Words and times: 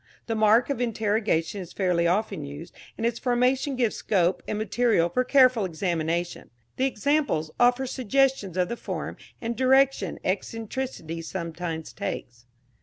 The 0.25 0.33
mark 0.33 0.71
of 0.71 0.81
interrogation 0.81 1.61
is 1.61 1.73
fairly 1.73 2.07
often 2.07 2.43
used, 2.43 2.73
and 2.97 3.05
its 3.05 3.19
formation 3.19 3.75
gives 3.75 3.97
scope 3.97 4.41
and 4.47 4.57
material 4.57 5.09
for 5.09 5.23
careful 5.23 5.63
examination. 5.63 6.49
The 6.77 6.85
examples 6.87 7.51
offer 7.59 7.85
suggestions 7.85 8.57
of 8.57 8.67
the 8.67 8.77
form 8.77 9.17
and 9.41 9.55
direction 9.55 10.17
eccentricity 10.25 11.21
sometimes 11.21 11.93
takes. 11.93 12.47